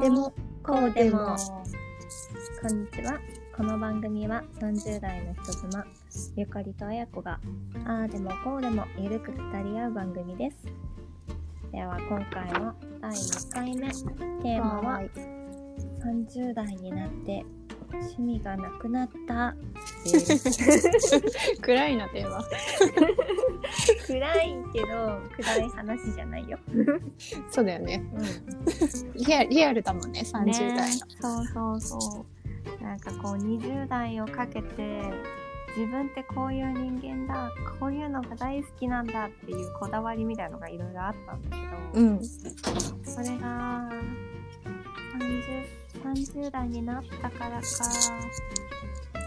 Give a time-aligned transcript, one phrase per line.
[0.00, 0.32] でも
[0.62, 1.36] こうでも。
[2.62, 3.20] こんにちは。
[3.54, 5.84] この番組は30代の人妻
[6.36, 7.38] ゆかりとあやこが
[7.84, 10.56] ああでもこうでもゆるく語り合う番組です。
[11.70, 15.02] では今回の第2回目テーマは
[16.02, 17.44] 30代になって
[17.98, 19.54] 趣味がなくなった。
[21.60, 22.44] 暗いなテーマ。
[24.06, 24.86] 暗いけど
[25.36, 26.58] 暗い話じゃないよ、
[27.50, 28.02] そうだよね。
[28.14, 29.12] うん。
[29.14, 30.90] リアリアルだもんね30代の、ね
[31.20, 32.26] そうそうそ
[32.80, 32.84] う。
[32.84, 35.02] なんかこう20代をかけて
[35.76, 42.24] 自分ってこういう人間だこういうのが大好きなんだっていうこだわりみたいのがいろいろあったんだけど、うん。
[42.24, 43.88] それが
[45.18, 47.66] 30, 30代になったからか。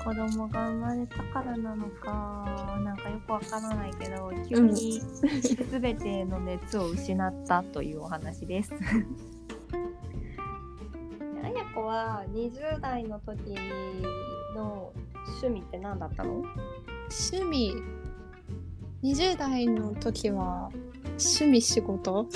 [0.03, 2.79] 子供が生まれたからなのか。
[2.83, 5.01] なんかよくわからないけど急に
[5.71, 8.73] 全ての熱を失ったというお話です。
[11.43, 13.55] あやこは20代の時
[14.55, 14.91] の
[15.41, 16.43] 趣味って何だったの？
[17.31, 17.73] 趣味。
[19.03, 20.69] 20代の時は
[21.19, 22.27] 趣味仕事？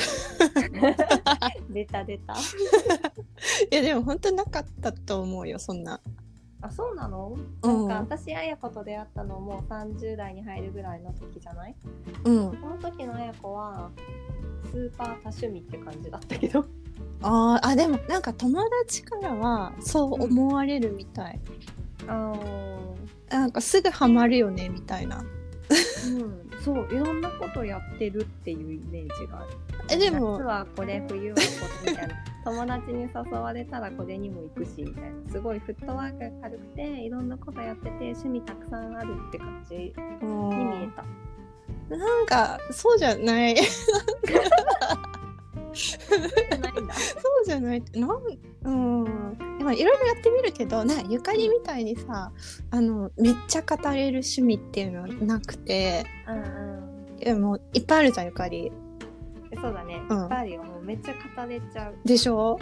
[1.70, 2.34] 出た出た。
[3.72, 6.00] いやでも本当なかったと思うよそんな。
[6.62, 7.38] あそうなの？
[7.64, 7.88] うん。
[7.88, 11.76] なんか私あやこと出会ったのも30代に入るぐらいの時じゃない？
[12.24, 12.60] うん。
[12.60, 13.92] その時のあやこは
[14.72, 16.66] スーパー多趣味って感じだったけど。
[17.22, 21.40] あーあでもなんか友達からはそう思われるみたい、
[22.08, 22.34] あ
[23.30, 25.24] なんかすぐハマるよねみたいな
[25.70, 26.50] うん。
[26.64, 29.50] そういろんなことやってるっていうイメージがある。
[29.90, 31.42] えでも夏はこれ冬はこ
[31.86, 32.16] れみたいな。
[32.48, 35.32] 友達に誘われたらこれにも行くしみたいな。
[35.32, 39.94] すごいフットワークが軽くていろんなことやってて趣味たくさんあるって感じに見
[40.84, 41.04] えた。
[41.96, 43.56] なんかそうじゃない
[45.78, 46.06] そ
[47.42, 47.84] うじゃない。
[47.94, 48.10] なん
[48.64, 49.38] うん。
[49.58, 52.32] でもいろいろやってみるけどねゆかりみたいにさ
[52.72, 56.06] あのめっちゃ語れる趣味っていうのはなくて。
[56.28, 56.42] うんう
[56.84, 57.18] ん。
[57.18, 58.72] でもいっぱいあるじゃんゆかり。
[59.60, 60.22] そうだね、うん。
[60.24, 60.64] いっぱいあるよ。
[60.64, 62.60] もうめっちゃ語れちゃう、でしょ？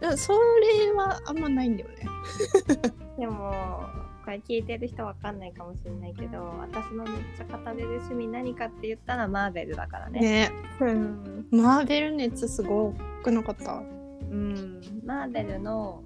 [0.00, 2.06] だからそれはあんまないんだよね。
[3.18, 3.52] でも
[4.26, 10.20] これ聞いてる人わかんないかもしれないけど私のめっちゃ語れる趣味何かって言ったらマーベルだからね。
[10.20, 10.50] ね。
[10.80, 12.92] うん、マーベル熱すご
[13.22, 13.74] くなかった？
[14.28, 16.02] うん、マーベルの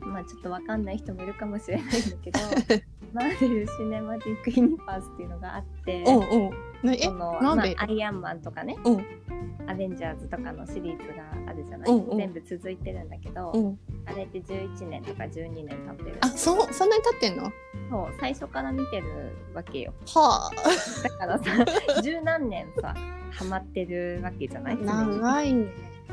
[0.00, 2.38] まあちょっとわかんない人もいるかもしれないんだけど
[3.12, 6.86] マーベル・シネマティック・ユニバースっていうのがあってうんう。
[6.86, 9.04] んねのまあ、アイアンマンとかね、うん。
[9.68, 11.25] アベンジャーズとかのシリーズがあ
[11.56, 12.18] るじゃない、うんうん。
[12.18, 13.78] 全部続いてるんだけど、うん。
[14.06, 16.18] あれって11年とか12年経ってる。
[16.20, 17.50] あそうそんなに経ってんの？
[17.90, 19.92] そう最初から見てるわけよ。
[20.14, 20.50] は
[21.02, 21.44] だからさ
[22.02, 22.94] 十何年さ
[23.32, 24.74] ハマってるわけじゃない？
[24.74, 25.66] あ長いね。
[26.06, 26.12] そ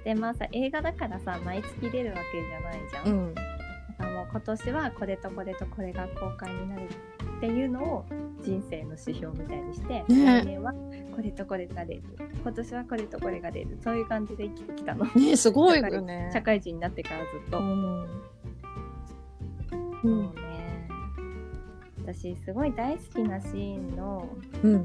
[0.00, 0.04] う。
[0.04, 3.34] でまあさ映画だからさ毎月出るわけじゃないじゃん、うん。
[3.34, 3.42] だ
[3.98, 6.82] からもう今年はこれとこれとこれが公開になる
[7.36, 8.04] っていうのを
[8.42, 10.04] 人生の指標みたいにして、ね。
[10.08, 10.72] 来年は
[11.14, 12.02] これとこれが出る
[12.44, 15.06] 今年はこれとこれが出るそういう感じで生きてきたの。
[15.06, 16.30] ねすごいよね。
[16.30, 18.08] 社会人になってからずっと、うん。
[20.02, 20.88] そうね。
[22.02, 24.28] 私すごい大好きなシーンの
[24.62, 24.82] うん。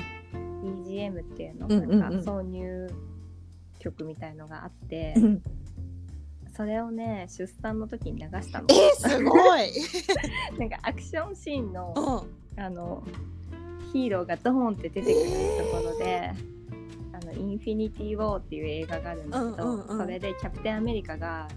[0.87, 1.99] BGM っていうの、うんうんうん。
[1.99, 2.89] なんか挿入
[3.79, 5.43] 曲みたいのがあって、うん。
[6.55, 8.67] それをね出産の時に流したの。
[8.69, 9.69] えすごい。
[10.57, 11.93] なんかアクションシーンの
[12.25, 12.39] うん。
[12.63, 13.03] あの
[13.93, 15.13] ヒーローがドーンって出てくる
[15.71, 16.58] ところで「あの
[17.39, 19.97] インフィニティ・ウォー」っていう映画があるんだけど、うんうんうん。
[19.97, 21.47] それでキャプテンアメリカが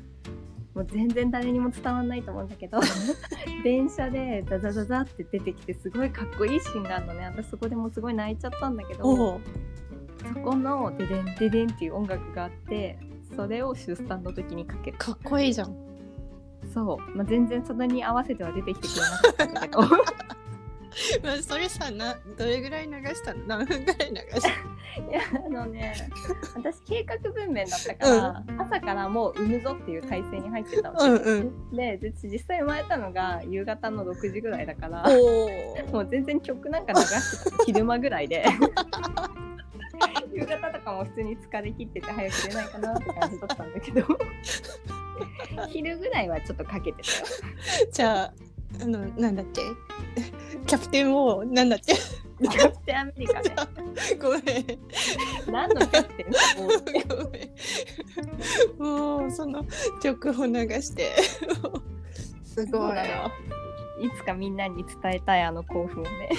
[0.74, 2.80] もう全然誰にも伝わんないと思うんだけど
[3.62, 7.26] 電車でザザザザって出てきてすごいかっこいいシーンがあるのね。
[7.26, 9.40] 私そこでもうすごい泣いちゃったんだけど
[10.34, 12.98] そこの「デデンデデン」っていう音楽があって
[13.36, 15.76] それを出産の時にかけたかっこいいじゃん。
[16.72, 19.80] そう、まあ、全然それに合わせては出てきてくれなかったんだけど
[21.22, 23.44] まあそれさなどれぐらい流したの？
[23.46, 24.48] 何分ぐらい流した？
[25.10, 25.94] いやあのね
[26.54, 31.34] 私計画文面だったから、朝からもう産むぞっていう体制に入ってたわけ、うんう
[31.72, 31.76] ん。
[31.76, 35.04] でで実際生まれたのが夕方の6時ぐらいだから
[35.90, 38.44] もう全然曲なんか流してたの昼間ぐらいで。
[40.34, 44.06] 夕方とかも普通に疲れ切ってて早く出ないかなって感じだったんだけど。
[45.68, 47.26] 昼ぐらいはちょっとかけてたよ。
[47.92, 48.32] じゃあ
[48.82, 49.60] あのなんだっけ？
[50.66, 51.94] キャプテンをなんだっけ？
[51.94, 53.54] キャプテンアメリカね。
[54.20, 54.42] ごめん
[55.52, 56.32] 何のキャプテン？
[56.32, 56.68] さもう
[57.24, 57.52] ごめ
[59.18, 59.20] ん。
[59.20, 59.64] もうその
[60.02, 61.12] 曲を流して。
[62.44, 62.96] すごい。
[64.04, 66.30] いつかみんなに伝えたいあの興奮をね。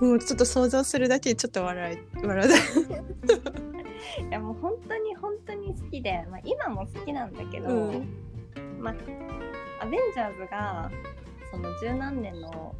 [0.00, 2.50] もうちょっと想像するだけでちょっと笑い笑い
[4.28, 8.06] いやもう本当に本当に好きで、まあ、今も好きなんだけど、うん。
[8.78, 8.94] まあ
[9.82, 10.90] アベンジャーズが
[11.54, 12.74] その十何年の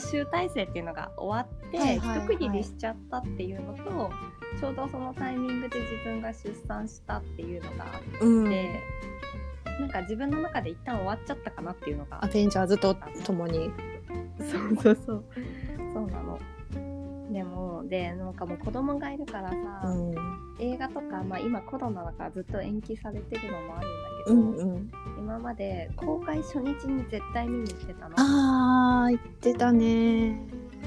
[0.00, 2.18] 集大成っていうのが終わって、はいはいはい。
[2.20, 4.10] 一区切りしちゃったっていうのと
[4.58, 13.70] ちょうどそのタイミングで自分が出産したっていうのがあって、うん、なんか自分の中で一旦終わっちゃったかなっていうのがアベンジャーズと共に。
[14.38, 15.24] そうそうそう。
[15.92, 16.38] そうなの。
[17.30, 28.14] でもでなんかもう子供がいるからさ、うん映画とか、まあ、今コロナだからずっと延期されてるのもあるんだけど、うんうん、今まで公開初日に絶対見に行ってたの。
[28.16, 30.40] あー言ってたね。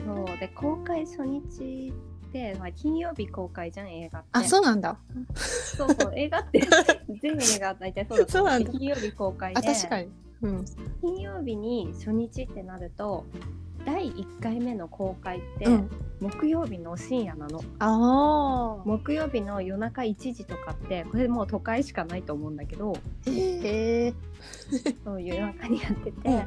[0.05, 1.93] そうで公開初日
[2.27, 4.29] って、まあ、金曜日公開じゃん映画って。
[4.31, 4.97] あそうなんだ。
[5.35, 6.61] そうそう映画って
[7.21, 10.09] 全映画大体そうだそうなんだ金曜日公開であ確かに。
[10.41, 10.65] うん、
[11.01, 13.25] 金曜日に初日ってなると
[13.85, 15.89] 第1回目の公開って、うん、
[16.19, 17.61] 木曜日の深夜なの。
[17.79, 18.83] ああ。
[18.85, 22.93] 木曜日の夜中1時とかってこれもう都会しかないと思うんだけど
[23.27, 24.13] へえ。
[25.03, 26.37] そう夜中にやっててうん。
[26.37, 26.45] さ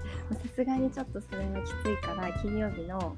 [0.55, 3.17] すがにちょっとそれはきついから金曜日の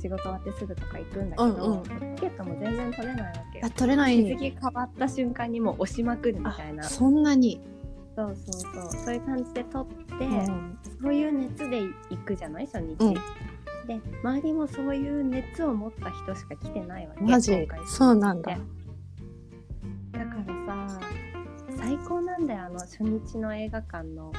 [0.00, 1.82] 仕事終わってすぐとか行くんだけど、うんう
[2.16, 3.66] チケットも全然取れないわけよ。
[3.66, 4.16] あ取れない。
[4.16, 6.86] 日付変わった瞬間にもう押しまくるみたいな。
[6.86, 7.60] あそんなに。
[8.16, 9.04] そうそうそう。
[9.04, 10.78] そういう感じで撮って、うん。
[11.02, 11.80] そういう熱で
[12.10, 12.66] 行くじゃない？
[12.66, 13.14] 初日、うん
[13.90, 17.66] で周りもそういう熱を持った人しか来てないわけマジ？
[17.86, 18.56] そうなんだ。
[20.12, 21.00] だからさ
[21.76, 24.32] 最高なんだよあの初日の映画館の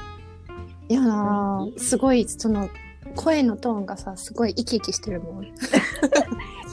[0.88, 2.70] いやなすごいその
[3.14, 5.44] 声のトーンがさすごい生き生きしてるもん。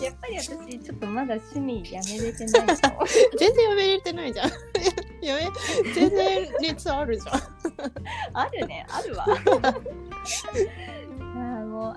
[0.01, 2.75] やっぱり私ちょっとまだ趣味やめれてないの
[3.37, 4.49] 全然やめれてないじゃん。
[5.21, 7.39] やめ全然熱あるじゃん。
[8.31, 9.25] あるねあるわ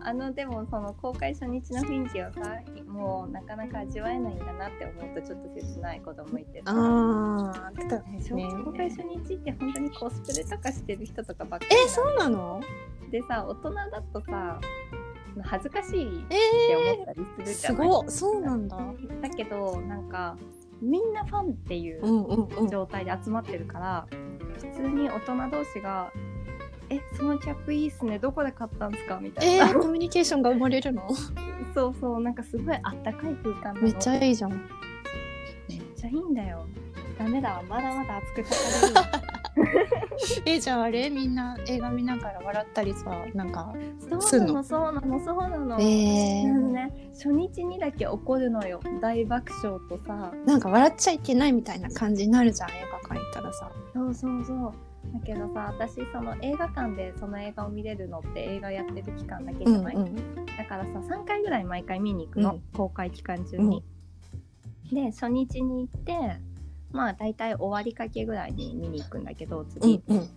[0.03, 2.41] あのでもその公開初日の雰囲気をさ
[2.87, 7.73] もうなかなか味わえないんだなって思うとちょっと切ない子供いてさああ。
[7.89, 12.61] たね小公開初日って本当にコスプレとかしてる人とかばっかりえそうなの？
[13.11, 14.61] でさ大人だとさ
[15.43, 16.37] 恥ずかしいって
[16.71, 18.79] え思ったりするー、じゃない、すごっそうなんだ。
[19.23, 20.37] だけどなんか
[20.83, 22.69] みんなファンっていううんうんうん。
[22.69, 24.06] 状態で集まってるから、
[24.59, 26.11] 普通に大人同士が
[26.94, 28.19] 「えそのキャップいいっすね。
[28.19, 31.03] どこで買ったんですか?」みたいな、えー、コミュニケーションが生まれるの？
[31.75, 34.50] そうそうなんかすごいあったかい空間めっちゃいいじゃん。
[34.50, 34.56] め
[35.77, 36.67] っちゃいいんだよ。
[37.19, 37.50] ダメだ。
[37.50, 38.49] わまだまだ熱く語
[38.87, 39.03] れるわ
[40.47, 41.11] えじゃああれ？
[41.11, 43.75] みんな映画見ながら笑ったりさなんか
[44.21, 47.11] そうなのそうなのそうなの、えー、ね。
[47.12, 48.81] 初日にだけ怒るのよ。
[49.00, 50.33] 大爆笑とさ。
[50.47, 53.71] なんか笑っちゃいけないみたいな感じになるじゃん映画館行ったらさ。
[53.94, 54.73] そうそうそう
[55.12, 62.62] だけどさ私その映画館でその映画を見れるのって映画やってる期間だけじゃない、うんだからさ3回ぐらい毎回見に行くの、うん。
[62.75, 63.82] 公開期間中に。
[64.93, 66.12] で初日に行って
[66.90, 70.28] まあ大体終わりかけぐらいに見に行くんだけどう次、んうん。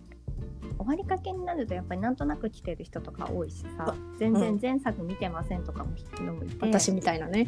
[0.78, 7.46] 終わりかけになるとやっぱりなんとなく来てる人とか多いしさ全然前作見てませんとかも人もいて、私みたいなね。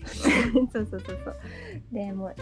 [0.72, 1.36] そうそうそうそう。
[1.92, 2.34] でもう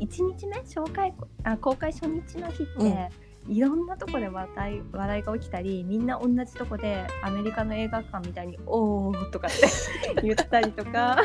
[0.00, 0.56] い1日目？
[0.60, 1.14] 紹介
[1.44, 3.10] あ公開初日の日って、
[3.48, 11.18] いろんなとこで笑い笑いが起きたりみんな同じとこでアメリカの映画館みたいに「おー」とかって 言ったりとか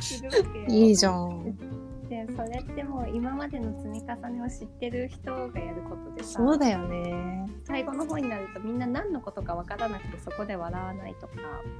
[0.00, 0.64] するわけよ。
[0.68, 1.56] いいじゃん。
[2.08, 7.46] でそれってもう今までの積み重ねを知ってる人がやることでさそうだよね。
[7.64, 11.32] 最後の方になるとみんな何のことかわからなくてそこで笑わないとか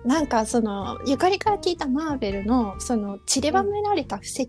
[0.04, 4.48] なんかそのゆかりから聞いたマーベルのその散りばめられた布石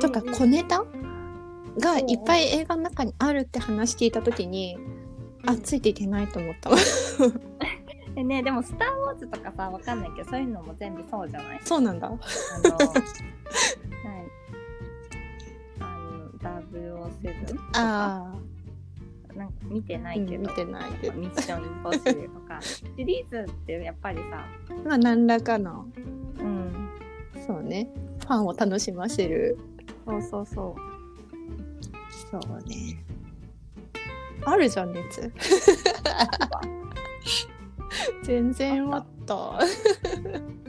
[0.00, 0.84] とかうんうん小ネタ
[1.78, 4.76] がいっぱい映画の中にあるって話聞いた時に
[5.46, 6.70] あついていけないと思った。
[6.70, 6.76] わ。
[8.14, 11.60] でねでも「スター・ウォーズ」とかさわかんないけどそういうのも全部そうじゃない？
[11.64, 12.08] そうなんだ。
[12.08, 12.88] あのはい。
[15.80, 16.30] あの
[17.10, 17.62] 007とか？
[17.74, 18.34] あ
[19.36, 21.16] なんか見てなあ、いけど、見てないけど。
[21.18, 22.58] ミッション・インポッシブルとか。
[22.62, 24.44] シリーズってやっぱりさ
[24.84, 25.86] まあ何らかの
[26.40, 26.88] うん。
[27.46, 27.88] そうね
[28.20, 29.56] ファンを楽しませる。
[30.06, 30.87] そうそうそう
[32.30, 33.04] そうね。
[34.44, 35.32] あるじゃん熱。
[38.22, 39.58] 全然あった。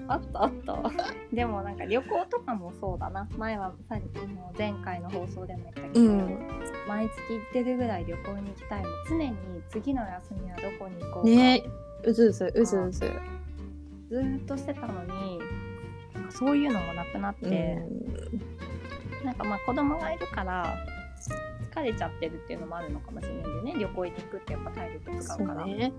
[0.07, 0.81] あったあった。
[1.33, 3.27] でもなんか旅行とかもそうだな。
[3.37, 6.47] 前はさもう前回の放送でも言ったけど、うん。
[6.87, 9.35] 毎月行ってるぐらい旅行に行きたいもん常に
[9.69, 11.63] 次の休みはどこに行こうか、ね。
[12.03, 12.99] うずうずうずうず。
[14.09, 15.39] ずーっとしてたのに
[16.31, 17.77] そういうのもなくなって、
[19.23, 20.75] なんかまあ子供がいるから
[21.69, 23.79] 疲れちゃってるっていうのもあるのかもしれないんでね。
[23.79, 25.93] 旅行に行くってやっぱ体力使そうから、ね。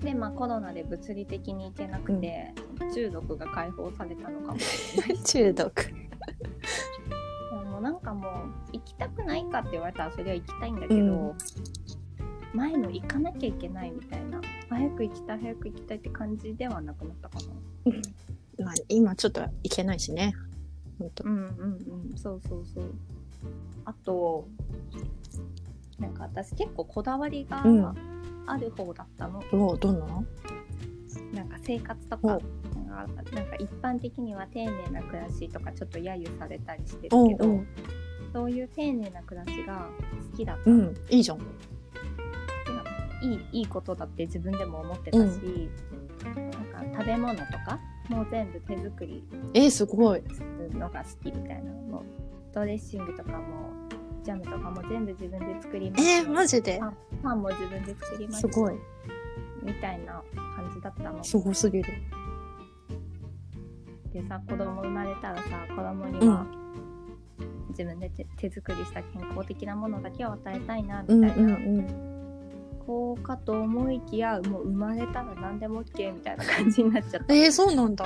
[0.00, 2.54] でまあコロナで物理的に行けなくて、
[2.94, 5.18] 中毒が解放されたのかもしれない。
[5.24, 5.82] 中毒。
[7.50, 8.32] そうなんかもう
[8.72, 11.36] 行きたくないかって言われたらそれは行きたいんだけど、うん。
[12.54, 14.40] 前の行かなきゃいけないみたいな。
[14.68, 17.38] 早く行きたい早く行きたいって感じではなくなったか
[18.56, 18.64] な。
[18.64, 20.34] まあ、今ちょっといけないしね。
[20.98, 21.24] 本当。
[21.24, 21.42] うんうん
[22.10, 22.16] うん。
[22.16, 22.94] そうそうそう
[23.84, 24.46] あと
[25.98, 27.94] なんか私結構こだわりがうん。
[28.46, 30.06] ある方だったの、どうどんな
[31.32, 32.40] なんか生活とほか
[32.88, 33.08] なん
[33.46, 37.66] か一般的には丁寧な暮らしとかちょっと揶揄されたりしてるけど、おうおう
[38.32, 39.88] そういう丁寧な暮らしが
[40.32, 40.70] 好きだった。
[40.70, 41.38] の、うん、いいじゃん。
[43.22, 45.22] いいいいことだって自分でも思ってたし、
[46.24, 47.78] なんか食べ物とか
[48.08, 49.22] もう全部手作り
[49.54, 50.22] えー、すごい。
[50.72, 52.04] のが好きみたいなもう
[52.52, 53.70] ドレッシングとかも
[54.22, 56.78] ジャムとかも全部自分で作りますえー、マジで？
[56.82, 56.92] あ
[57.22, 58.40] パンも自分で作ります。
[58.40, 58.74] すごい。
[59.62, 61.22] みたいな感じだったの。
[61.24, 61.92] すごすぎる。
[64.12, 66.44] でさ子供生まれたらさ子供には、
[67.68, 71.86] 自分で手手作りした健康的なものだけを与えたいなみたいな、うんうん。
[72.86, 77.34] こうかと思いきやもう生まれたら何でも OK みたいな感じになっちゃった。
[77.34, 78.04] えー、そうなんだ。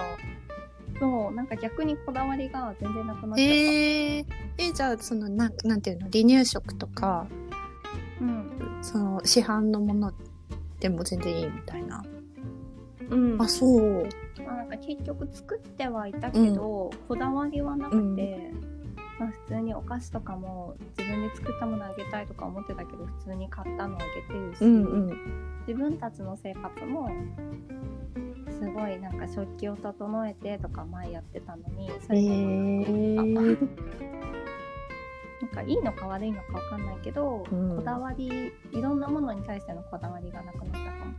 [0.98, 4.24] そうなんか逆にこだわりが全然なくなっちゃった、えー、
[4.58, 7.26] えじゃあそのなんなんていうの離乳食とか
[8.20, 10.12] うんその市販のもの
[10.80, 12.04] でも全然いいみたいな。
[13.10, 14.08] うんあそう。
[14.46, 18.50] まあ、なんか結局作ってはいたけど、こだわりはなくて、
[19.18, 25.56] まあ、普通にお菓子とかも自分で作ったものあげたいとか思ってたけど普通に買ったのあげてるし、うんうん。
[25.66, 27.08] 自分たちの生活も
[28.60, 32.36] すごいなんか食器を整えてとか前やってたのにそえれでも
[33.14, 33.58] なんかー、
[35.42, 41.14] なんかいいのか悪いのかわかんないけど、うんこだわりいろんなものに対してのこだわりがなくなったかも。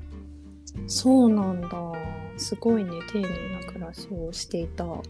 [0.88, 1.70] そうなんだ。
[2.38, 3.28] すごいね丁寧
[3.60, 5.02] な暮らしをしていたゆ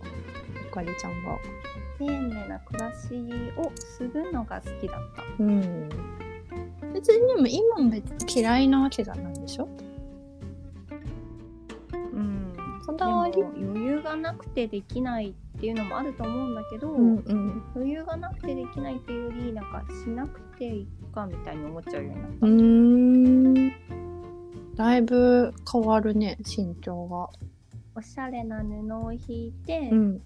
[0.72, 1.38] かりちゃんが。
[1.98, 3.08] 丁寧な暮らし
[3.58, 5.24] をするのが好きだった。
[5.40, 5.90] うん。
[6.94, 9.68] 別にでも今も別に嫌いなわけじゃないでしょ？
[12.98, 17.64] だわり余裕がなくてできないっていうのもあると思うんだけど、うんうん。
[17.76, 22.48] 余裕がなくてできないっていうよりなんかしなくていいかみたいに思っちゃうようになった。
[22.48, 22.54] うー
[23.60, 23.74] ん。
[24.76, 27.30] だいぶ変わるね、身長が。
[27.96, 30.22] おしゃれな布を引いて、うん。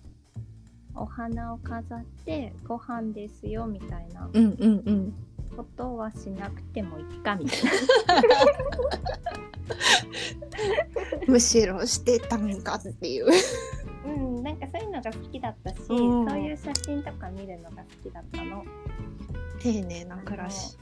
[0.96, 5.14] お花を飾ってご飯ですよみたいなうんうんうん。
[5.60, 7.72] ことはしなくてもいいかみたいな。
[11.28, 13.28] むしろしてたんかっていう。
[14.06, 18.64] うん、なんかそういうのが好きだったし、うんそういう写真とか見るのが好きだったの。
[19.62, 20.78] 丁寧な暮らし。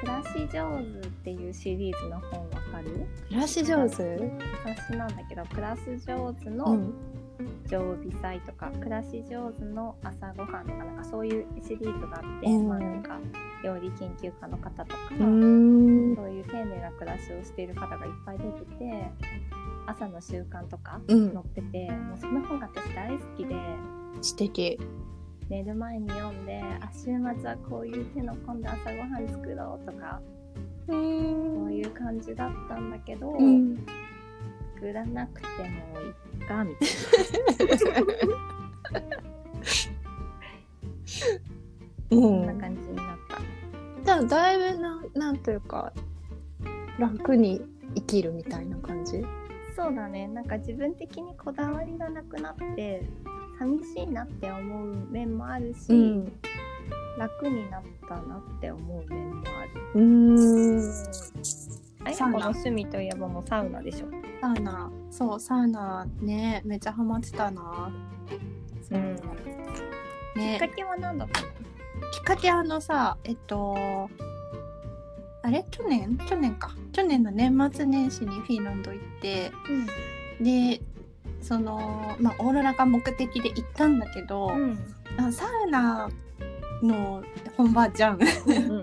[0.00, 3.06] 暮らし上手っていうシリーズの本わかる？
[3.28, 3.96] 暮らし上手？
[3.96, 6.92] 雑誌なんだけど、暮らす上手うのん。
[7.68, 13.18] 常備菜とか、暮らし上手の朝ごはんとか、なんかそういうシリーズがあって、うんまあなんか
[13.64, 14.98] 料理研究家の方とか。
[16.14, 19.10] そういう丁寧な暮らしをしている方がいっぱい出てて、
[19.86, 23.54] 朝の習慣とかうん載ってて、もうその本が私大好きで、
[24.20, 24.78] 素敵。
[25.48, 27.14] 寝る前に読んで、あ、週末
[27.48, 30.20] はこういう手の込んだ朝ごはん作ろうとか、
[30.88, 31.74] うそうん。
[31.74, 33.84] いう感じだったんだけど、うん。
[34.74, 36.88] 作らなくてもいいかみたい
[37.68, 37.78] な、う。
[42.10, 43.40] そんんな感じになった。
[44.04, 45.92] じゃあだいぶななんというか
[46.98, 47.62] 楽に
[47.94, 49.24] 生きるみたいな感じ？
[49.74, 53.02] そうだね、なんか自分的にこだわりがなくなって、
[53.58, 56.32] 寂しいなって思う面もあるし、うん。
[57.18, 59.70] 楽になったなって思う面もある。
[59.94, 60.80] うーん。
[62.04, 64.06] あやの趣味といえばもうサウナでしょ。
[64.42, 64.90] サウナ。
[65.08, 67.92] そうサウナねめっちゃハマってたな。
[68.82, 69.24] そう、うんきっ
[70.36, 71.46] ねかけは何だったの？
[72.10, 73.76] きっかけあのさえっと
[75.44, 75.64] あれ？
[75.70, 76.18] 去年？
[76.28, 76.74] 去年か。
[76.92, 79.52] 去年の年末年始にフィンランド行って
[80.40, 80.80] で
[81.40, 84.78] そのまあオーロラが目的で行ったんだけど、うん。
[85.18, 86.08] あサウナ
[86.82, 87.22] の
[87.56, 88.18] 本場じゃん。
[88.18, 88.76] うんうんうん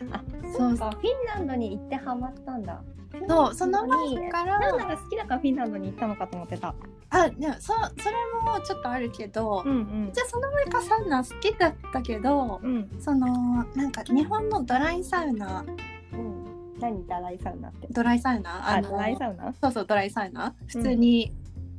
[0.00, 0.14] うん。
[0.14, 0.72] あ、 そそう。
[0.72, 0.90] うか。
[0.90, 2.82] フィンランドに行ってハマったんだ。
[3.28, 6.74] そうそのに前からサウナが好きだからフィンランドに行ったのかと思ってた。
[7.10, 8.14] あでもそそれ
[8.44, 12.88] もちょっとあるけど、んうんじゃあその前からサウナ好きだったけど、うん。
[13.00, 15.64] そのなんか日本のドライサウナ
[16.12, 16.78] うん。
[16.78, 17.88] 何ドライサウナって？
[17.90, 18.70] ドライサウナ？
[18.76, 19.52] あ、のドライサウナ？
[19.60, 21.32] そうそうドライサウナ普通に、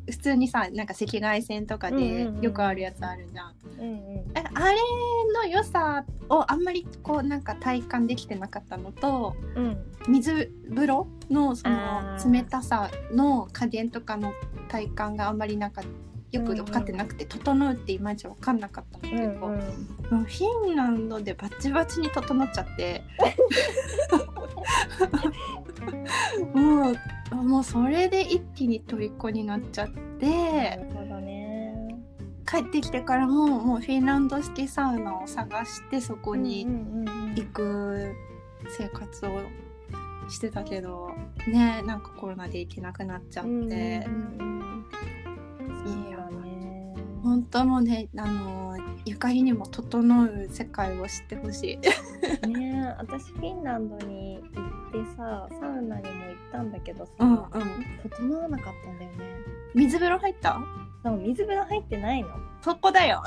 [0.09, 4.37] 普通にさなんか赤外線とかでよくあるやつあるじゃん,、うんうん。
[4.37, 4.77] ああれ
[5.33, 9.77] の良さをあんまりこうなんか体感できてなかったのとうん。
[10.07, 12.31] 水風呂のそあのー。
[12.31, 14.33] 冷たさの加減とかの
[14.67, 15.85] 体感があんまりなかっ
[16.31, 20.23] よく分かってなくて「整う」っていまいち分かんなかったんだけど、うんうん。
[20.23, 23.03] フィンランドでバチバチに整っちゃって
[26.53, 31.95] もうもうそれで一気に虜になっちゃっなてるほどね。
[32.45, 36.65] 帰ってきてからももうフィンランド式サウナを探してそこに
[37.35, 38.13] 行く
[38.77, 39.39] 生活を
[40.29, 41.11] してたけど
[41.47, 44.85] ねなんかコロナで行けなくなっちゃって、うんうんうんうん。
[45.85, 46.30] そうだね
[47.41, 51.79] 本当もうねあのゆかりにも整う世界を知ってほし
[52.43, 52.47] い。
[52.47, 56.01] ねえ私フィンランドに行ってさサウナにも行っ
[56.51, 57.39] たんだけどさ、うんうん、
[58.09, 59.17] 整わなかったんだよね。
[59.73, 60.59] 水風呂入った？
[61.03, 62.29] でも水風呂入ってないの。
[62.61, 63.23] そこだよ。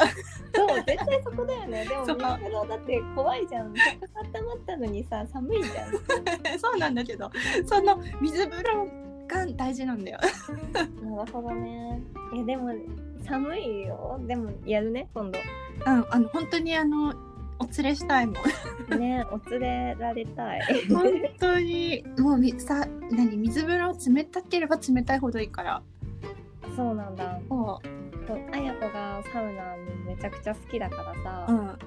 [0.54, 1.84] そう絶対そこだよね。
[1.86, 3.74] でも水風呂だって怖いじゃん。
[3.74, 5.90] せっかく温まったのにさ寒いじゃん。
[6.60, 7.28] そうなんだけど。
[7.66, 8.86] その水風呂
[9.26, 10.18] が大事なんだよ。
[11.02, 12.00] なるほどね。
[12.32, 12.70] いやでも
[13.26, 15.38] 寒いよでもやるね今度
[15.86, 17.14] うん、あの本当にあの
[17.58, 18.98] お連れしたいもん。
[18.98, 21.04] ねお連れられたい本
[21.38, 25.82] 当にもうみさ何水風呂冷たければ冷たいほどいいから。
[26.76, 27.80] そうなんだそ
[28.26, 29.76] そうあやこがサウナ
[30.06, 31.52] めちゃくちゃ好きだからさ、う。
[31.52, 31.58] うん。
[31.60, 31.78] あの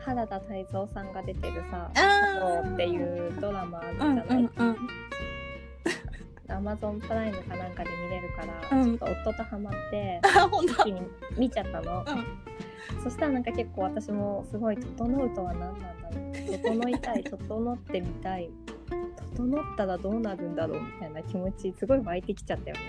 [0.00, 4.50] 原田泰造さんが出てるさ「あそうっていうドラマあるじうんゃない、うんうん。
[4.58, 4.76] アマ
[6.48, 8.98] ゾンプライムかなんかで見れるから、うん。
[8.98, 10.20] ちょっと夫とハマって。
[10.64, 11.02] 一気に
[11.36, 12.04] 見ちゃったの、
[13.02, 16.20] そしたらなんか結構私もすごい「整うとは何なんだろ
[16.54, 18.50] う」整いたい 整ってみたい
[19.36, 22.82] 整ったらどうなるんだろうみたいな気持ちすごい湧いてきちゃったよね。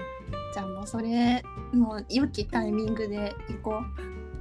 [0.54, 3.82] じゃあもうそれもう良きタイミングで行こ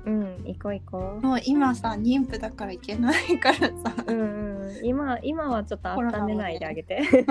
[0.06, 0.10] う。
[0.10, 1.26] ん行こう行こう。
[1.26, 3.72] もう今さ妊婦だから行けないからさ。
[4.06, 4.86] ううんうん。
[4.86, 7.02] 今今はちょっと温めないであげて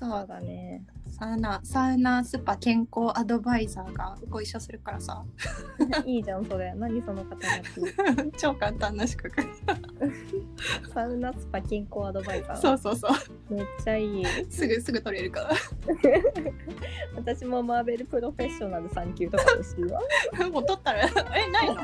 [0.00, 0.84] そうだね。
[1.20, 5.22] サウナサウナスパ健康アドバイザーがご一緒するからさ。
[6.06, 6.72] いいじゃんそれ。
[6.74, 7.52] 何その方たち
[8.40, 9.42] 超簡単な資格。
[10.94, 12.56] サウナスパ健康アドバイザー。
[12.56, 13.08] そうそうそ
[13.50, 13.54] う。
[13.54, 14.24] めっちゃいい。
[14.48, 15.50] すぐすぐ取れるか
[17.14, 20.00] 私もマーベルプロフェッショナル3級とか欲しいわ。
[20.38, 21.74] らもう取ったらえないの？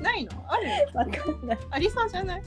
[0.00, 0.30] ないの？
[0.46, 0.66] ある？
[0.94, 1.58] わかんない。
[1.70, 2.42] ありそうじゃない？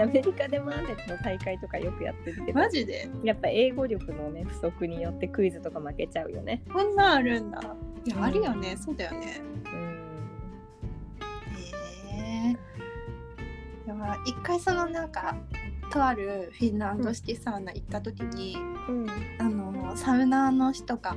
[0.00, 2.58] アメリカでマーベルの大会とかよくやってるけど。
[2.60, 3.10] マジで？
[3.24, 6.62] やっぱ英語力のね不足によってクイズとか負けちゃうよね。
[6.72, 7.60] こんなんあるんだ。
[8.04, 8.24] いや、うん。
[8.24, 8.76] あるよね。
[8.76, 9.40] そうだよね。
[9.72, 9.88] うん。
[12.10, 12.56] へえ。
[13.86, 15.36] でも一回そのなんか
[15.90, 18.56] とあるフィンランド式サウナ行った時に、
[18.88, 19.06] うん。
[19.38, 21.16] あのサウナーの人が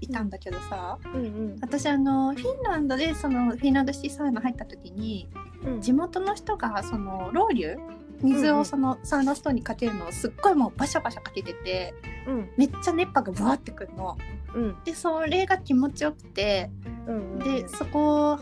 [0.00, 5.28] いたんだけどさ、うん私あのフィンランドでそのフィンランドシティサウナ入った時に
[5.64, 5.80] うん。
[5.80, 7.76] 地元の人がそのロウリュ
[8.22, 11.94] 水うんうんをそのサウナストーンにかけるのをすっごいもうバシャバシャかけてて
[12.26, 12.50] うん。
[12.56, 14.16] めっちゃ熱波がブワーってくるの。
[14.54, 14.76] うん。
[14.84, 16.70] でそれが気持ちよくて
[17.06, 18.38] うんでそこ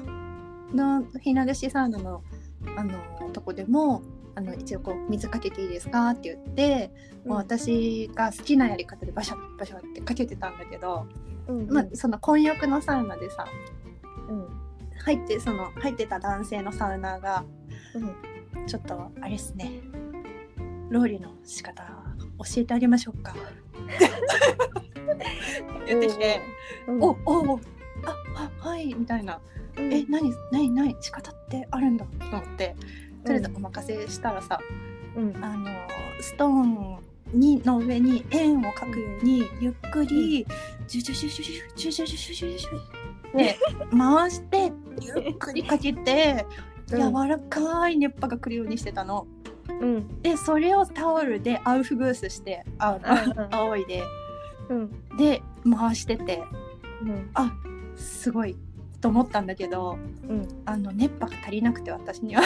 [0.75, 2.23] のフィンランドシティサウナの
[2.77, 2.99] あの
[3.33, 4.03] とこでも
[4.35, 6.93] あの一応こう水かけていいですかって言って、
[7.27, 11.07] もう私が好きなやり方でバシャッバシャッってかけてたんだけど、
[11.49, 11.73] うんうん。
[11.73, 13.47] まあ、その混浴のサウナでさ
[14.29, 14.49] うん。
[15.05, 17.45] 入ってその入ってた男性のサウナーが
[17.95, 18.15] うん
[18.67, 19.81] ちょっとあれっすね。
[20.91, 21.83] ロウリュの仕方
[22.39, 23.35] 教えてあげましょうか。
[25.87, 26.41] 言ってきて。
[26.87, 27.03] うん。
[27.03, 27.61] おおお。
[28.05, 29.41] ああはいみたいな。
[29.77, 29.93] うん。
[29.93, 32.05] え何何何仕方ってあるんだ。
[32.31, 32.77] と思って。
[33.25, 34.59] とりあえずお任せしたらさ、
[35.17, 35.45] うん。
[35.45, 35.71] あの
[36.21, 36.99] ストーン
[37.33, 40.47] にの上に円を描くようにゆっくり
[40.87, 41.45] ジュジュジュジュ
[41.77, 42.81] ジュジュジュジュジュジュジュっ
[43.37, 43.59] て
[43.97, 46.47] 回してゆっくりかけて
[46.97, 49.27] 柔らかい熱波が来るようにしてたの。
[49.69, 50.23] うん。
[50.23, 53.55] でそれをタオルでアウフグースしてあうんうん。
[53.55, 54.03] 仰いで。
[54.71, 55.17] うん。
[55.17, 56.43] で回してて。
[57.03, 57.31] うん。
[57.35, 57.53] あ
[57.97, 58.57] すごい
[59.01, 59.97] と思ったんだけど
[60.29, 60.49] うん。
[60.65, 62.43] あの熱波が足りなくて私には。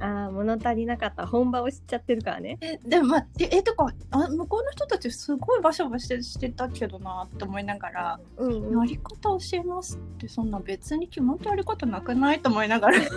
[0.00, 1.26] ああ物足りなかった。
[1.26, 2.58] 本場を知っちゃってるからね。
[2.60, 13.00] えでもまあでえとかあ向こうの人たちすごいバシャバシャしてたけどなって思いながらうんやり方教えますってそんな別に決まったやり方なくないと思いながら。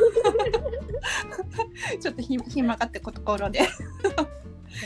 [2.00, 3.62] ちょっとひ暇がってところで。
[3.66, 4.10] そ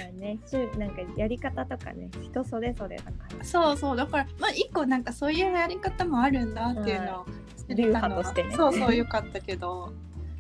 [0.08, 0.38] うね。
[0.78, 2.10] なんかやり方とかね。
[2.22, 3.44] 人それぞれだから。
[3.44, 3.96] そうそう。
[3.96, 7.26] だからまあ一個なんかそういうやり方もあるんだっていうのを
[7.70, 8.56] 流派としてね。
[8.56, 9.94] そうそうよかったけど。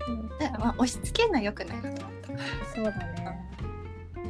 [0.07, 0.27] うん。
[0.39, 2.75] でまあ、押し付けるのはよくないなと思った。
[2.75, 3.47] そうだね。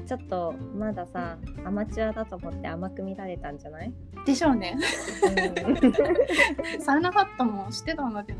[0.07, 3.91] ちょっとまださアマチュアだと思って甘く見られたんじゃない、
[4.25, 4.77] でしょうね。
[5.81, 5.91] うん、
[6.81, 8.39] サウナハットもしてたんだけど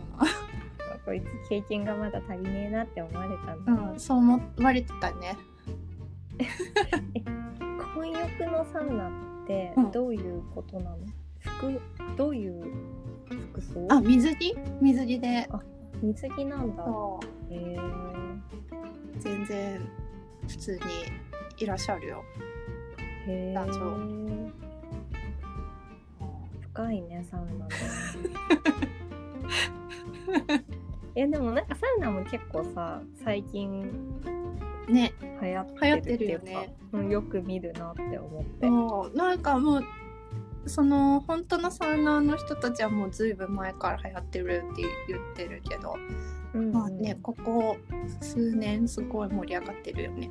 [1.06, 3.92] こいつ経験がまだ足りねえなって思われたんだ、な。
[3.92, 5.36] うんそう思われてたね。
[7.94, 9.12] 混浴のサウナっ
[9.46, 9.92] てうん。
[9.92, 10.98] どういうことなの、
[11.40, 11.82] 服
[12.16, 12.64] どういう
[13.30, 14.58] 服装あ水着？
[14.82, 15.50] 水着で。
[16.02, 16.84] 水着なんだ。
[17.50, 17.78] へえ
[19.20, 19.82] 全然
[20.48, 20.80] 普通に
[21.58, 22.24] いらっしゃるよ。
[23.28, 23.58] へえ
[26.62, 27.76] 深いねサウナね
[31.16, 33.92] いやでもなんかサウナも結構さ最近
[34.88, 35.14] ね。
[35.42, 36.76] 流行ってるっていうかね。
[36.94, 38.44] うん、よく見るなって思っ
[39.12, 39.18] て。
[39.18, 39.84] なんかもう
[40.70, 45.96] その本当のサウナーの人たちはもうずいぶん前から流行ってるって言ってるけど、
[46.54, 47.78] うんまあねここ
[48.22, 50.30] 数年すごい盛り上がってるよね、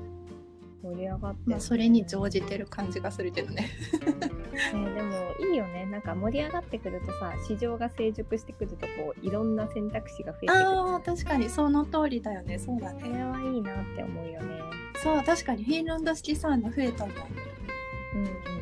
[0.82, 3.70] 盛り上がってるね、まあ、それに乗じてる感じがするけどね。
[4.02, 5.84] えーでもいいよね。
[5.86, 10.58] なんか盛り上がってくるとさ市場が成熟してくるとこういろんな選択肢が増えてくる。
[10.58, 12.58] あー確かにその通りだよね。
[12.58, 14.60] そうだそれねはいいなって思うよね。
[15.02, 18.26] そう確かにフィンランド式サウナ増えたもんうんうん。
[18.26, 18.55] えー、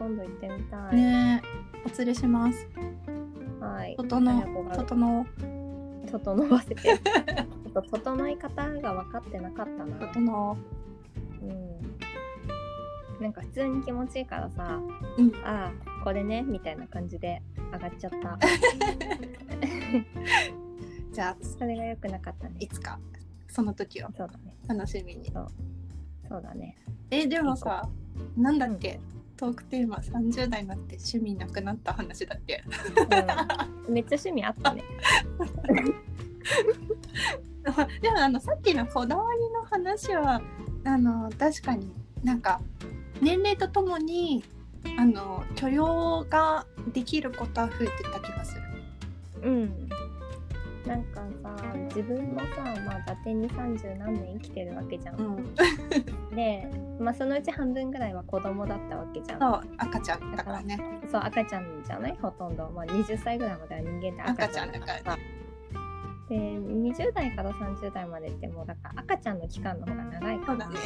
[0.00, 1.42] 今度行ってみたい、ね。
[1.84, 2.66] お連れします。
[3.60, 3.94] はい。
[3.98, 5.26] 整整。
[6.10, 6.76] 整わせて。
[6.76, 9.96] ちょっと整い方が分かってなかったな。
[10.06, 10.56] 整
[11.42, 11.44] う。
[11.44, 13.22] ん。
[13.22, 14.80] なんか普通に気持ちいいからさ
[15.18, 15.34] うん。
[15.44, 18.38] ああこれねみたいな感じで上がっちゃった。
[21.12, 22.56] じゃあそれが良くなかったね。
[22.58, 22.98] いつか
[23.48, 24.06] その時を。
[24.16, 24.56] そうだね。
[24.66, 25.30] 楽しみに。
[25.30, 25.40] そ
[26.38, 26.42] う。
[26.42, 26.78] だね。
[27.10, 27.86] えでもさ
[28.36, 29.00] なんだっけ、
[29.40, 32.62] トークテーマ30代になって趣味なくなった話だっけ？
[33.88, 34.84] うん、めっちゃ趣味あったね。
[38.02, 40.42] でもあのさっきのこだわりの話は
[40.84, 41.90] あの確かに
[42.22, 42.60] なんか
[43.22, 44.44] 年齢とともに
[44.98, 48.62] あの許容ができることは増えてた気がする。
[49.42, 49.89] うん
[50.86, 59.40] なんかさ自分もさまあ伊達に30何年生きてるわけじゃん、うん、で、まあ、そのうち半分ぐらいは子供だったわけじゃん。
[59.40, 60.78] そう赤ちゃんだからね。
[61.10, 62.16] そう赤ちゃんじゃない？
[62.20, 64.98] ほとんど、まあ、20歳ぐらいまでは人間って赤ちゃんだから。
[65.12, 65.18] さ
[66.28, 70.68] で20代から30代までってもうだから赤ちゃんの期間の方が長いから。
[70.68, 70.76] ね。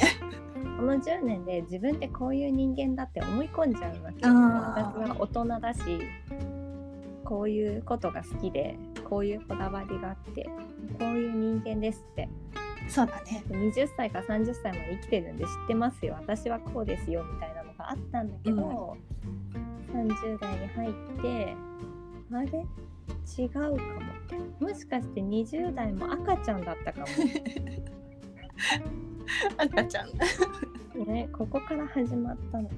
[0.76, 4.26] この10年で自分ってこういう人間だって思い込んじゃうわけ。
[4.26, 5.80] 私は大人だし
[7.24, 10.50] こういうことが好きでこういうこだわりがあってこ
[11.00, 12.28] ういう人間ですって
[12.88, 13.42] そうだね。
[13.48, 18.96] 20歳から30歳まで生きてるんで知ってますよ私はこうですよみたいなのがあったんだけど、
[19.92, 21.56] 30代に入って
[22.32, 22.66] あれ？
[23.38, 23.76] 違うかも
[24.60, 27.06] もしかして20代も赤ちゃんだったかも
[29.58, 30.08] 赤ちゃん。
[31.06, 32.70] ねここから始まったの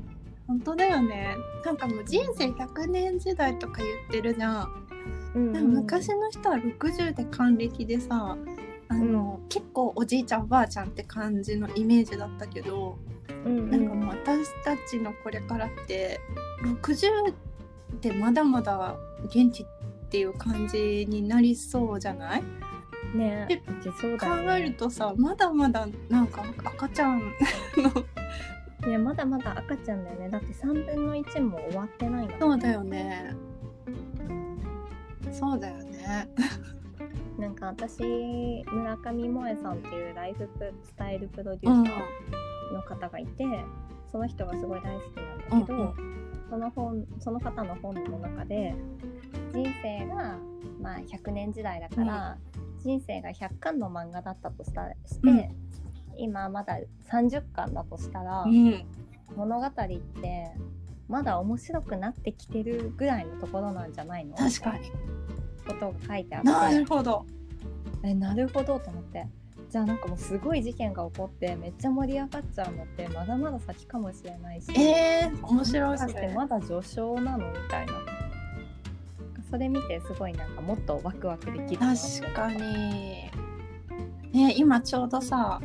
[0.47, 1.37] 本当だよね。
[1.65, 4.86] なんかもう人生100年時代とか言ってるじゃん。
[5.35, 8.37] うんでも昔の人は60で還暦でさ
[8.89, 12.97] あの、結構おじいちゃんおばあちゃんって感じのイメージだったけど、
[13.45, 13.71] うんうん。
[13.71, 16.21] なんかもう私たちのこれからって
[16.63, 17.35] 60
[18.01, 18.97] でまだまだ
[19.33, 19.67] 元気っ
[20.09, 22.45] ていう感じになりそうじゃない？
[23.15, 27.29] ねでそう考えるとさまだまだなんか赤ちゃんの。
[28.89, 30.29] いやまだまだ赤ちゃんだよね。
[30.29, 33.35] だって3分の1も終わってないのそうだよね
[35.39, 36.29] そうだよね。
[37.39, 40.49] なんか私村上萌さんっていうライフ
[40.83, 43.45] スタイルプロデュうんーサーの方がいて、
[44.11, 45.95] その人がすごい大好きなんだけど、うんう
[46.49, 48.75] その本その方の本の中で
[49.53, 50.39] 人生が、
[50.81, 52.39] まあ、100年時代だから、
[52.79, 55.49] 人生が100巻の漫画だったとしたして、うん。
[56.19, 56.79] 今まだ
[57.11, 58.85] 30巻だとしたら、うん。
[59.37, 59.99] 物語って
[61.09, 64.37] まだ面白くなってきてるぐらいのところなんじゃないの？
[64.37, 64.91] 確かに。
[65.67, 66.79] ことが書いてあなって。
[66.79, 67.25] るほど。
[68.03, 69.27] えなるほどと思って。
[69.71, 77.95] じゃあなんかもうすごい事件が起こってめっちゃ盛り上がっちゃうのってまだまだ先かもしれないしえー、面白いもしてまだ序章なのみたいな。
[79.51, 82.61] それ見てすごいなんかもっとワクワクできる確かに。
[84.33, 85.61] ね今ちょうどさ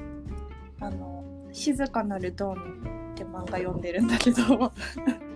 [0.80, 2.56] あの「静かなるドン」
[3.14, 4.72] って漫画読んでるんだけど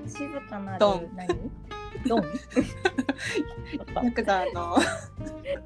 [0.08, 1.10] 静かなるドン。
[1.15, 1.28] 何？
[2.08, 2.24] ドン？
[4.06, 4.78] ヤクザの。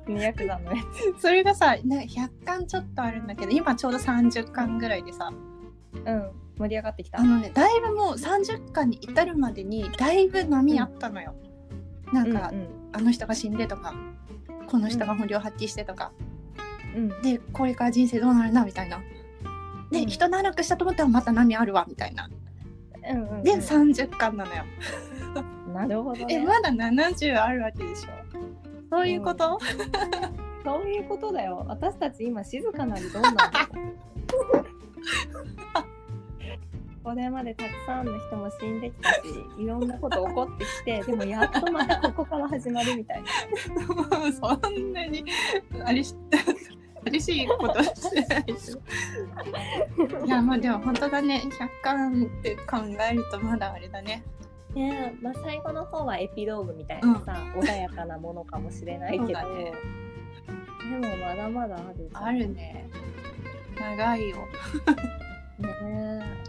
[0.08, 0.84] ねヤクザのや
[1.18, 5.32] それがさなんか100巻ちょっとあるんだけど今ちょうど30巻ぐらいでさ。
[5.94, 7.20] つうん盛り上がってきた。
[7.20, 11.34] あのねだいぶもう30巻に至るまでにだいぶ波あったのよ、
[12.12, 13.94] なんか、うんあの人が死んでとか
[14.66, 16.12] この人が本領発揮してとか、
[16.96, 17.12] うん。
[17.12, 17.22] うん。
[17.22, 19.00] でこれから人生どうなるんだみたいな。
[19.92, 20.10] で、うん。
[20.10, 22.30] 一段落したと思ったらまた波あるわみたいな
[23.08, 23.44] うんうんうん。
[23.44, 24.64] で、30巻なのよ。
[25.74, 26.26] なるほどね。
[26.30, 28.10] えまだ70あるわけでしょ？
[28.92, 29.60] そういうこと、
[30.64, 31.64] そういうことだよ。
[31.68, 33.50] 私たち今静かなるドンなんだよ
[37.04, 39.20] これまでたくさんの人も死んできたし
[39.58, 43.28] いろんなこと起こってきてでもやっとまたここから始まるみたいな。
[44.60, 45.24] そんなに
[45.84, 46.14] ありし
[47.06, 51.44] 嬉しいことしてないけどいやまあでも本当だね。
[51.46, 52.78] 100巻って考
[53.10, 54.24] えるとまだあれだね。
[54.76, 59.34] ねまあ、最後の方はエピローグみたいなさ、穏やかなものかもしれないけど、ね、
[60.92, 62.88] でもまだまだあるあるね。
[63.80, 64.38] 長いよ。
[65.84, 66.40] ね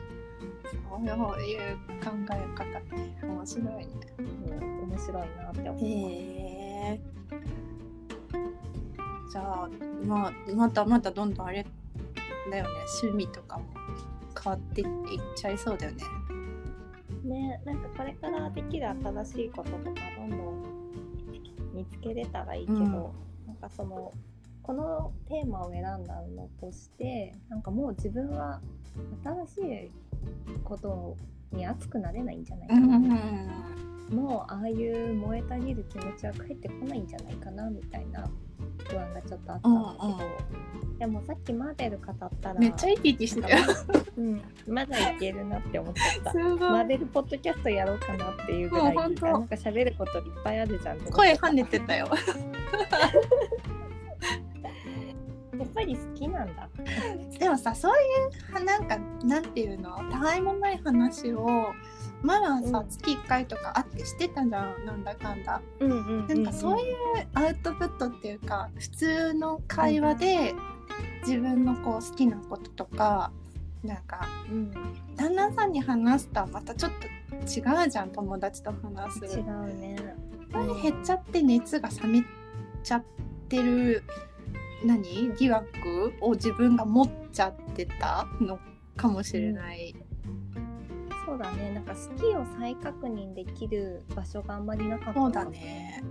[0.91, 3.87] そういう考え方面白いね、
[4.19, 5.85] うん、面白いなって思う。
[5.85, 5.89] へ
[6.93, 7.01] え
[9.31, 9.69] じゃあ、
[10.05, 11.65] まあ、またまたどんどんあれ
[12.51, 12.71] だよね。
[13.03, 13.65] 趣味とかも
[14.43, 14.89] 変わっていっ
[15.37, 16.03] ちゃいそうだよね。
[17.25, 19.85] ねなんかこれからできる新しいこととか
[20.19, 20.65] どんどん
[21.75, 24.13] 見つけれたらいいけど、うん、なんかその
[24.63, 28.61] このテーマを選んだのとしてなんかもう自分は
[29.47, 29.91] 新しい
[30.65, 31.17] こと
[31.53, 38.29] に熱くなれないんじゃないかな、うん、もうああいう燃えたぎる気持ちは返ってこないんじゃないかなみたいな
[38.89, 43.65] 不安がちょっとあったんだけど、うんうん、でもさっきマーベル語ったらめっちゃ生き生きしてたよ、
[44.17, 46.39] うん、まだいけるなって思っちゃった。
[46.39, 52.09] マーベルポッドキャストやろうかなっていうぐらいなんか喋ることいっぱいあるじゃん声跳ねてたよ。
[55.59, 56.69] やっぱり好きなんだ。
[57.39, 59.91] でもさそういうなんかなんていうの？
[60.11, 61.73] たわいもない話を
[62.23, 64.85] まださ、うん、月1回とかあってしてたじゃん。
[64.85, 66.95] なんだかんだ、うんうん、なんかそういう
[67.35, 70.55] アウトプットっていうか普通の会話で
[71.27, 73.33] 自分のこう好きなこととか
[73.83, 74.73] なんか、うん、
[75.17, 77.07] 旦那さんに話すとはまたちょっと
[77.37, 79.39] 違うじゃん友達と話す。
[79.39, 79.97] 違うね。
[80.83, 82.23] 減っちゃって熱が冷め
[82.83, 83.05] ちゃっ
[83.49, 84.03] てる
[84.85, 85.33] 何？
[85.39, 88.59] 疑惑を自分が持っちゃってたの
[88.97, 89.95] かもしれない、
[91.31, 91.71] そうだね。
[91.71, 95.21] なんか好きを再確認できる場所があんまりなかった。
[95.21, 96.03] そうだね、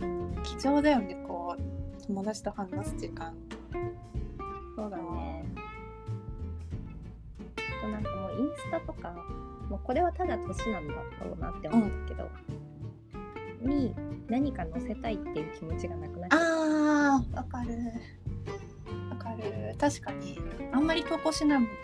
[0.00, 3.34] うん、貴重だよねこう友達と話す時間。
[4.76, 5.44] そうだね。
[7.82, 9.12] となんかもうインスタとか
[9.68, 12.30] もうこれはただ年なんだろうなって思うんだけど、
[13.64, 13.96] うん、に
[14.28, 17.74] 何か載せたいっていう気持ちがなくなっちゃあーわかる。
[19.10, 19.74] わかる。
[19.76, 20.38] 確かに。
[20.70, 21.74] あんまり投稿しないもんね。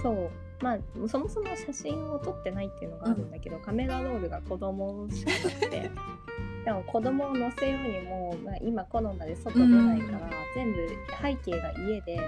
[0.00, 5.90] そうまあそもそも写真を撮ってないっていうのがあるんだけど、うん、カメラロールが子供しかなくて
[6.64, 10.88] でも子供を乗せようにも、まあ、今コロナで外出ないから、うん、全部
[11.22, 12.20] 背景が家で、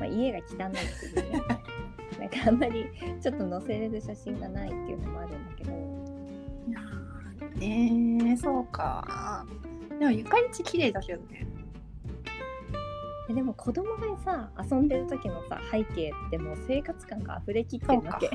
[0.00, 1.42] まあ、家が汚いっていうね
[2.18, 2.86] なんかあんまり
[3.20, 5.72] ちょっと載せれる写真がないっていうのもあるんだけど。
[7.60, 9.46] えー、そうか。
[9.98, 11.46] でもゆかりち綺麗だけどね。
[13.28, 18.28] でも子供がさ遊んでる時のさ背景ってもう生活感が溢れきってるわけ。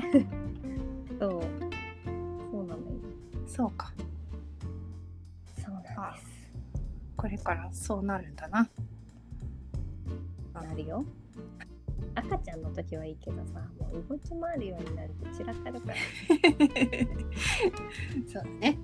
[1.18, 1.42] そう
[2.50, 2.64] そう。
[2.66, 2.86] なのよ。
[3.46, 3.92] そうか。
[5.62, 6.26] そうなんです。
[7.16, 8.68] これからそうなるんだな。
[10.54, 11.04] なるよ。
[12.14, 15.98] 赤ちゃんの時はいいけどさもう動き回るようになると散らかるから。
[18.26, 18.78] そうだね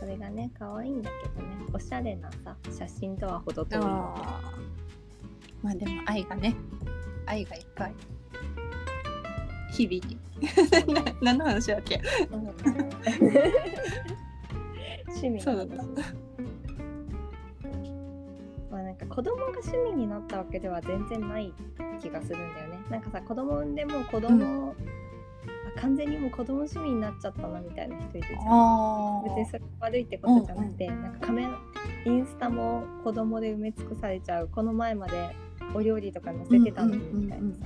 [0.00, 1.56] それがね可愛いんだけどね。
[1.72, 3.80] おしゃれなさ写真とは程遠い。
[3.80, 6.54] まあでも愛がね
[7.26, 7.94] 愛がいっぱい。
[9.72, 10.18] 日々に。
[11.20, 12.00] 何の話だっけ、
[15.08, 15.74] 趣味そうだった。
[18.70, 21.52] まあなんか子供が趣味になったわけでは全然ない
[22.00, 22.78] 気がするんだよね。
[22.88, 24.87] なんかさ子供産んでも子供、うん
[25.80, 29.24] 完全にもう子供趣味になっちゃったなみたいな人いるじゃん。
[29.24, 31.48] 別にそれ悪いってことじゃなくて、うんうん、なんかカメ
[32.06, 35.34] インスタも子供で埋め尽くされちゃうこの前まで
[35.74, 37.60] お料理とか載せてたのにみたいなさ、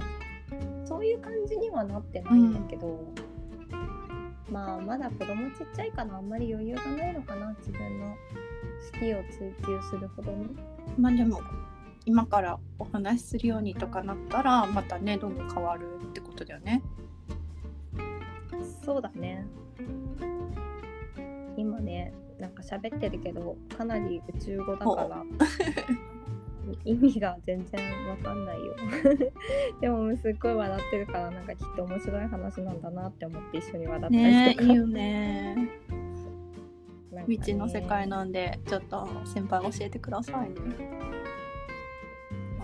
[0.84, 2.86] そういう感じにはなってないんだけど、
[4.48, 8.14] うん、まあまだ子供ちっちゃいからあんまり余裕がないのかな自分の
[8.92, 10.48] 好きを追求するほどに。
[10.98, 11.40] まあでも
[12.04, 16.82] 今からお話しするようにとかなったらまたねどんどん変わるってことだよね。
[18.84, 19.46] そうだね。
[21.56, 25.22] 今ねなんか喋ってるけどかなり宇宙語だから
[26.84, 28.74] 意味が全然わかんないよ。
[29.80, 35.54] でもすっごい笑ってるからなんかきっと面白い話なんだなって思って一緒に笑ったりとか、ね、いいよね。
[37.12, 37.24] ね。
[37.26, 40.56] 未知の世界なんでちょっと先輩教えてくださいね。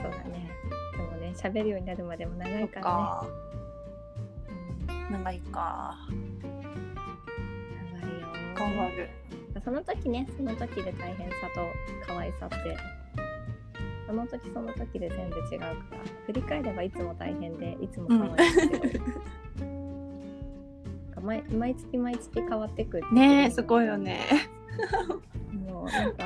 [0.01, 0.51] そうだね。
[0.97, 3.48] でもね喋るようになるまでも長いからね
[5.11, 5.97] 長いか。
[7.93, 8.29] 長いよ。
[8.55, 9.09] 頑張る。
[9.65, 11.67] その時ねその時で大変さと
[12.07, 12.57] 可愛さって。
[14.07, 15.75] その時その時で全部違うから。
[16.27, 18.37] 振り返ればいつも大変でいつも可愛い
[18.93, 19.11] けど、な
[21.11, 24.21] んか毎毎月毎月変わってくってねえすごいよね。
[25.53, 26.25] もうなんか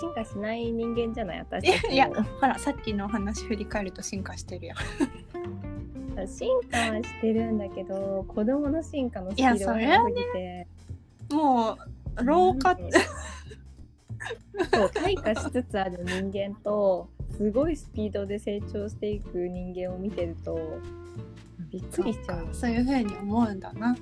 [0.00, 1.38] 進化しない人間じゃない？
[1.40, 4.76] 私 いやほらさっきの話振り返ると進化してるやん
[6.26, 10.66] 進化はしてるんだけど子供の進化のスピードが速すぎて。
[11.30, 11.78] も
[12.16, 20.78] う老化なんでそう退化しつつある人間とすごいスピードで成長していく人間を見てると
[21.70, 22.48] びっくりしちゃう。
[22.52, 23.96] そういうふうに思うんだな。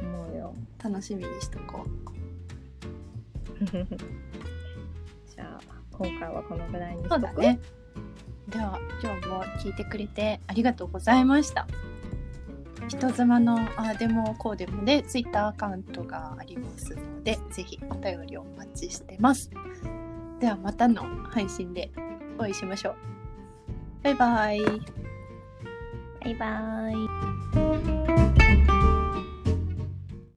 [0.00, 0.54] 思うよ。
[0.82, 1.84] 楽しみにしとこ
[5.34, 5.60] じゃあ
[5.92, 7.20] 今回はこのぐらいにしうとく？
[7.20, 7.60] そうだね
[8.48, 11.66] では今日も聞いてくれてありがとうございました。
[12.88, 19.50] 人妻のあでもこうでもでツイッターアカウントがありますのでぜひお便りをお待ちしてます。
[20.40, 21.90] ではまたの配信で
[22.38, 22.94] お会いしましょう。
[24.04, 24.60] バイバイ。
[26.20, 26.90] バイバ
[27.64, 27.67] イ。